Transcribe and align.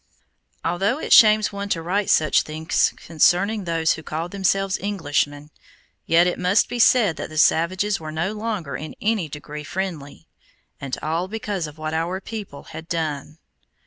Although 0.65 0.97
it 0.97 1.13
shames 1.13 1.53
one 1.53 1.69
to 1.69 1.81
write 1.83 2.09
such 2.09 2.41
things 2.41 2.91
concerning 3.05 3.65
those 3.65 3.91
who 3.93 4.01
called 4.01 4.31
themselves 4.31 4.79
Englishmen, 4.79 5.51
yet 6.07 6.25
it 6.25 6.39
must 6.39 6.67
be 6.69 6.79
said 6.79 7.17
that 7.17 7.29
the 7.29 7.37
savages 7.37 7.99
were 7.99 8.11
no 8.11 8.31
longer 8.31 8.75
in 8.75 8.95
any 8.99 9.29
degree 9.29 9.63
friendly, 9.63 10.27
and 10.79 10.97
all 11.03 11.27
because 11.27 11.67
of 11.67 11.77
what 11.77 11.93
our 11.93 12.15
own 12.15 12.21
people 12.21 12.63
had 12.73 12.87
done. 12.87 13.37